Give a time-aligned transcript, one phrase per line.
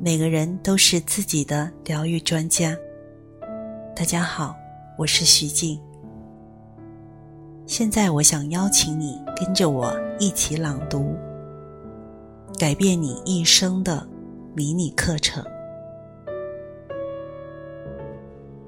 [0.00, 2.72] 每个人都是自己的疗愈专家。
[3.96, 4.54] 大家好，
[4.96, 5.76] 我是徐静。
[7.66, 11.16] 现在，我想邀请你跟着我一起朗读
[12.60, 14.06] 《改变你一生的
[14.54, 15.42] 迷你课程》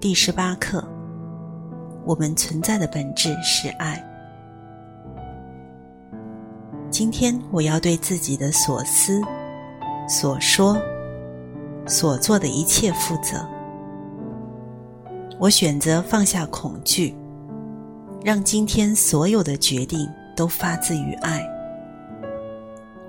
[0.00, 0.84] 第十八课：
[2.04, 4.04] 我们存在的本质是爱。
[6.90, 9.22] 今天，我要对自己的所思、
[10.08, 10.76] 所说。
[11.90, 13.46] 所做的一切负责。
[15.38, 17.14] 我选择放下恐惧，
[18.24, 21.44] 让今天所有的决定都发自于爱。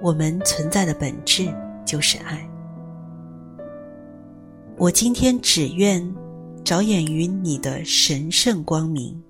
[0.02, 1.54] 我们存在的本质
[1.86, 2.50] 就是爱。
[4.78, 6.04] 我今天只愿
[6.64, 9.22] 着眼于你的神圣光明，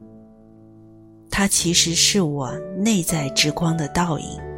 [1.29, 4.50] 它其实是我内在之光的倒影。